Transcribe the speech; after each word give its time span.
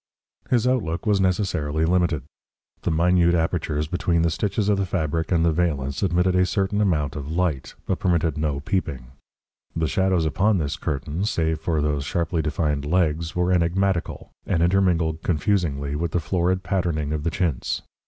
His 0.49 0.65
outlook 0.67 1.05
was 1.05 1.21
necessarily 1.21 1.85
limited. 1.85 2.23
The 2.81 2.89
minute 2.89 3.35
apertures 3.35 3.85
between 3.85 4.23
the 4.23 4.31
stitches 4.31 4.67
of 4.67 4.79
the 4.79 4.85
fabric 4.87 5.31
of 5.31 5.43
the 5.43 5.51
valance 5.51 6.01
admitted 6.01 6.35
a 6.35 6.43
certain 6.47 6.81
amount 6.81 7.15
of 7.15 7.29
light, 7.31 7.75
but 7.85 7.99
permitted 7.99 8.35
no 8.35 8.61
peeping. 8.61 9.11
The 9.75 9.85
shadows 9.87 10.25
upon 10.25 10.57
this 10.57 10.75
curtain, 10.75 11.25
save 11.25 11.59
for 11.59 11.83
those 11.83 12.03
sharply 12.03 12.41
defined 12.41 12.83
legs, 12.83 13.35
were 13.35 13.51
enigmatical, 13.53 14.31
and 14.47 14.63
intermingled 14.63 15.21
confusingly 15.21 15.95
with 15.95 16.13
the 16.13 16.19
florid 16.19 16.63
patterning 16.63 17.13
of 17.13 17.21
the 17.21 17.29
chintz. 17.29 17.83